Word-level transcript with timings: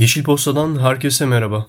Yeşil 0.00 0.24
Posta'dan 0.24 0.78
herkese 0.78 1.26
merhaba. 1.26 1.66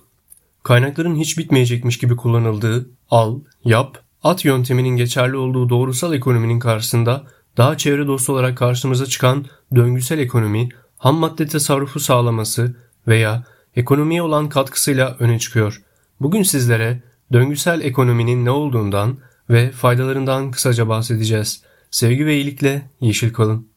Kaynakların 0.63 1.15
hiç 1.15 1.37
bitmeyecekmiş 1.37 1.97
gibi 1.97 2.15
kullanıldığı 2.15 2.89
al, 3.09 3.39
yap, 3.65 3.97
at 4.23 4.45
yönteminin 4.45 4.95
geçerli 4.95 5.37
olduğu 5.37 5.69
doğrusal 5.69 6.13
ekonominin 6.13 6.59
karşısında 6.59 7.23
daha 7.57 7.77
çevre 7.77 8.07
dostu 8.07 8.33
olarak 8.33 8.57
karşımıza 8.57 9.05
çıkan 9.05 9.45
döngüsel 9.75 10.19
ekonomi, 10.19 10.69
ham 10.97 11.15
madde 11.15 11.47
tasarrufu 11.47 11.99
sağlaması 11.99 12.75
veya 13.07 13.43
ekonomiye 13.75 14.21
olan 14.21 14.49
katkısıyla 14.49 15.15
öne 15.19 15.39
çıkıyor. 15.39 15.81
Bugün 16.19 16.43
sizlere 16.43 17.03
döngüsel 17.33 17.81
ekonominin 17.81 18.45
ne 18.45 18.51
olduğundan 18.51 19.17
ve 19.49 19.71
faydalarından 19.71 20.51
kısaca 20.51 20.89
bahsedeceğiz. 20.89 21.63
Sevgi 21.89 22.25
ve 22.25 22.35
iyilikle 22.35 22.89
yeşil 23.01 23.33
kalın. 23.33 23.70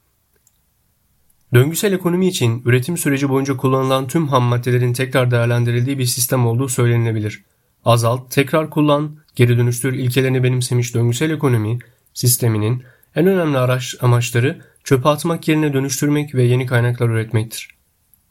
Döngüsel 1.55 1.93
ekonomi 1.93 2.29
için 2.29 2.62
üretim 2.64 2.98
süreci 2.98 3.29
boyunca 3.29 3.57
kullanılan 3.57 4.07
tüm 4.07 4.29
ham 4.29 4.43
maddelerin 4.43 4.93
tekrar 4.93 5.31
değerlendirildiği 5.31 5.99
bir 5.99 6.04
sistem 6.04 6.46
olduğu 6.46 6.68
söylenilebilir. 6.68 7.44
Azalt, 7.85 8.30
tekrar 8.30 8.71
kullan, 8.71 9.17
geri 9.36 9.58
dönüştür 9.58 9.93
ilkelerini 9.93 10.43
benimsemiş 10.43 10.94
döngüsel 10.94 11.30
ekonomi 11.30 11.79
sisteminin 12.14 12.82
en 13.14 13.27
önemli 13.27 13.58
araç 13.58 13.94
amaçları 14.00 14.61
çöpe 14.85 15.08
atmak 15.08 15.49
yerine 15.49 15.72
dönüştürmek 15.72 16.35
ve 16.35 16.43
yeni 16.43 16.67
kaynaklar 16.67 17.08
üretmektir. 17.08 17.68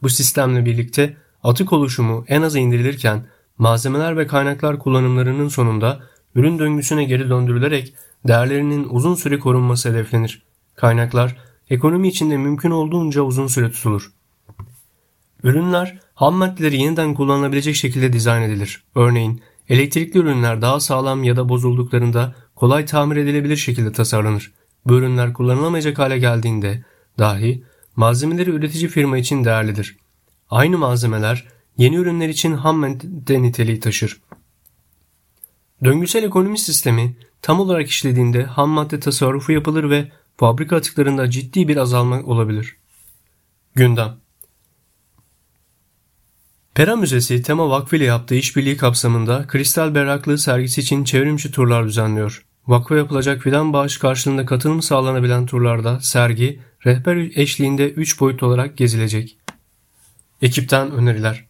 Bu 0.01 0.09
sistemle 0.09 0.65
birlikte 0.65 1.17
atık 1.43 1.73
oluşumu 1.73 2.25
en 2.27 2.41
aza 2.41 2.59
indirilirken 2.59 3.25
malzemeler 3.57 4.17
ve 4.17 4.27
kaynaklar 4.27 4.79
kullanımlarının 4.79 5.47
sonunda 5.47 5.99
ürün 6.35 6.59
döngüsüne 6.59 7.03
geri 7.03 7.29
döndürülerek 7.29 7.93
değerlerinin 8.27 8.87
uzun 8.89 9.15
süre 9.15 9.39
korunması 9.39 9.89
hedeflenir. 9.89 10.41
Kaynaklar 10.75 11.52
ekonomi 11.73 12.07
içinde 12.07 12.37
mümkün 12.37 12.71
olduğunca 12.71 13.21
uzun 13.21 13.47
süre 13.47 13.71
tutulur. 13.71 14.11
Ürünler 15.43 15.99
ham 16.13 16.35
maddeleri 16.35 16.81
yeniden 16.81 17.13
kullanılabilecek 17.13 17.75
şekilde 17.75 18.13
dizayn 18.13 18.41
edilir. 18.41 18.83
Örneğin 18.95 19.41
elektrikli 19.69 20.17
ürünler 20.17 20.61
daha 20.61 20.79
sağlam 20.79 21.23
ya 21.23 21.35
da 21.35 21.49
bozulduklarında 21.49 22.35
kolay 22.55 22.85
tamir 22.85 23.15
edilebilir 23.15 23.57
şekilde 23.57 23.91
tasarlanır. 23.91 24.51
Bu 24.85 24.93
ürünler 24.93 25.33
kullanılamayacak 25.33 25.99
hale 25.99 26.17
geldiğinde 26.17 26.83
dahi 27.19 27.63
malzemeleri 27.95 28.49
üretici 28.49 28.87
firma 28.87 29.17
için 29.17 29.45
değerlidir. 29.45 29.97
Aynı 30.49 30.77
malzemeler 30.77 31.47
yeni 31.77 31.95
ürünler 31.95 32.29
için 32.29 32.53
ham 32.53 32.77
madde 32.77 33.41
niteliği 33.41 33.79
taşır. 33.79 34.21
Döngüsel 35.83 36.23
ekonomi 36.23 36.59
sistemi 36.59 37.15
tam 37.41 37.59
olarak 37.59 37.87
işlediğinde 37.87 38.43
ham 38.43 38.69
madde 38.69 38.99
tasarrufu 38.99 39.51
yapılır 39.51 39.89
ve 39.89 40.11
fabrika 40.37 40.75
atıklarında 40.75 41.29
ciddi 41.29 41.67
bir 41.67 41.77
azalma 41.77 42.21
olabilir. 42.23 42.77
Gündem 43.75 44.15
Pera 46.75 46.95
Müzesi 46.95 47.41
Tema 47.41 47.69
Vakfı 47.69 47.95
ile 47.95 48.03
yaptığı 48.03 48.35
işbirliği 48.35 48.77
kapsamında 48.77 49.47
kristal 49.47 49.95
berraklığı 49.95 50.37
sergisi 50.37 50.81
için 50.81 51.03
çevrimçi 51.03 51.51
turlar 51.51 51.85
düzenliyor. 51.85 52.45
Vakfa 52.67 52.95
yapılacak 52.95 53.41
fidan 53.41 53.73
bağış 53.73 53.97
karşılığında 53.97 54.45
katılım 54.45 54.81
sağlanabilen 54.81 55.45
turlarda 55.45 55.99
sergi 55.99 56.59
rehber 56.85 57.15
eşliğinde 57.15 57.89
3 57.89 58.19
boyut 58.19 58.43
olarak 58.43 58.77
gezilecek. 58.77 59.37
Ekipten 60.41 60.91
öneriler 60.91 61.45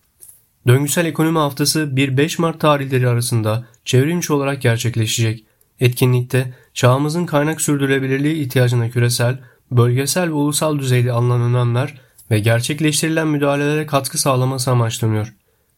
Döngüsel 0.67 1.05
Ekonomi 1.05 1.37
Haftası 1.37 1.79
1-5 1.79 2.41
Mart 2.41 2.59
tarihleri 2.59 3.07
arasında 3.07 3.65
çevrimçi 3.85 4.33
olarak 4.33 4.61
gerçekleşecek. 4.61 5.45
Etkinlikte 5.79 6.53
çağımızın 6.73 7.25
kaynak 7.25 7.61
sürdürülebilirliği 7.61 8.45
ihtiyacına 8.45 8.89
küresel, 8.89 9.39
bölgesel 9.71 10.29
ve 10.29 10.33
ulusal 10.33 10.79
düzeyde 10.79 11.11
alınan 11.11 11.41
önemler 11.41 12.01
ve 12.31 12.39
gerçekleştirilen 12.39 13.27
müdahalelere 13.27 13.85
katkı 13.85 14.17
sağlaması 14.17 14.71
amaçlanıyor. 14.71 15.33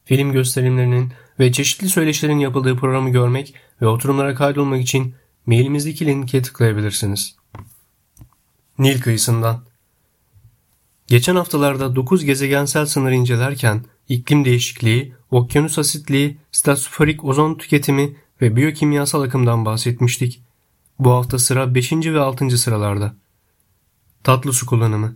Film 0.05 0.31
gösterimlerinin 0.31 1.11
ve 1.39 1.51
çeşitli 1.51 1.89
söyleşilerin 1.89 2.39
yapıldığı 2.39 2.75
programı 2.75 3.09
görmek 3.09 3.53
ve 3.81 3.87
oturumlara 3.87 4.35
kaydolmak 4.35 4.81
için 4.81 5.15
mailimizdeki 5.45 6.05
linke 6.05 6.41
tıklayabilirsiniz. 6.41 7.35
Nil 8.79 9.01
kıyısından 9.01 9.63
Geçen 11.07 11.35
haftalarda 11.35 11.95
9 11.95 12.25
gezegensel 12.25 12.85
sınırı 12.85 13.15
incelerken 13.15 13.85
iklim 14.09 14.45
değişikliği, 14.45 15.13
okyanus 15.31 15.79
asitliği, 15.79 16.37
stratosferik 16.51 17.25
ozon 17.25 17.55
tüketimi 17.55 18.15
ve 18.41 18.55
biyokimyasal 18.55 19.21
akımdan 19.21 19.65
bahsetmiştik. 19.65 20.41
Bu 20.99 21.11
hafta 21.11 21.39
sıra 21.39 21.75
5. 21.75 21.91
ve 21.91 22.19
6. 22.19 22.57
sıralarda. 22.57 23.15
Tatlı 24.23 24.53
su 24.53 24.65
kullanımı. 24.65 25.15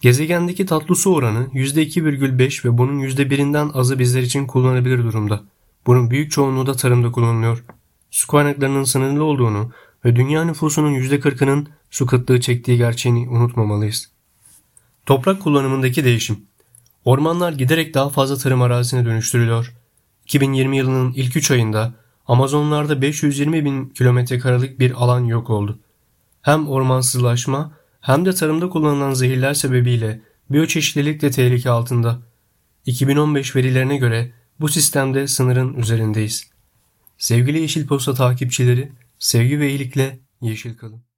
Gezegendeki 0.00 0.66
tatlı 0.66 0.96
su 0.96 1.14
oranı 1.14 1.46
%2,5 1.54 2.68
ve 2.68 2.78
bunun 2.78 3.00
%1'inden 3.00 3.72
azı 3.72 3.98
bizler 3.98 4.22
için 4.22 4.46
kullanılabilir 4.46 4.98
durumda. 4.98 5.42
Bunun 5.86 6.10
büyük 6.10 6.30
çoğunluğu 6.30 6.66
da 6.66 6.74
tarımda 6.74 7.12
kullanılıyor. 7.12 7.64
Su 8.10 8.26
kaynaklarının 8.26 8.84
sınırlı 8.84 9.24
olduğunu 9.24 9.70
ve 10.04 10.16
dünya 10.16 10.44
nüfusunun 10.44 10.94
%40'ının 10.94 11.68
su 11.90 12.06
kıtlığı 12.06 12.40
çektiği 12.40 12.78
gerçeğini 12.78 13.28
unutmamalıyız. 13.28 14.10
Toprak 15.06 15.42
kullanımındaki 15.42 16.04
değişim. 16.04 16.40
Ormanlar 17.04 17.52
giderek 17.52 17.94
daha 17.94 18.08
fazla 18.08 18.36
tarım 18.36 18.62
arazisine 18.62 19.04
dönüştürülüyor. 19.04 19.74
2020 20.24 20.76
yılının 20.76 21.12
ilk 21.12 21.36
3 21.36 21.50
ayında 21.50 21.94
Amazonlarda 22.26 23.02
520 23.02 23.64
bin 23.64 23.88
kilometre 23.88 24.38
karelik 24.38 24.80
bir 24.80 24.92
alan 24.92 25.24
yok 25.24 25.50
oldu. 25.50 25.78
Hem 26.42 26.68
ormansızlaşma 26.68 27.72
hem 28.00 28.26
de 28.26 28.34
tarımda 28.34 28.68
kullanılan 28.68 29.14
zehirler 29.14 29.54
sebebiyle 29.54 30.20
biyoçeşitlilik 30.50 31.22
de 31.22 31.30
tehlike 31.30 31.70
altında. 31.70 32.22
2015 32.86 33.56
verilerine 33.56 33.96
göre 33.96 34.32
bu 34.60 34.68
sistemde 34.68 35.28
sınırın 35.28 35.74
üzerindeyiz. 35.74 36.50
Sevgili 37.18 37.60
Yeşil 37.60 37.86
Posta 37.86 38.14
takipçileri, 38.14 38.92
sevgi 39.18 39.60
ve 39.60 39.68
iyilikle 39.68 40.18
yeşil 40.40 40.76
kalın. 40.76 41.04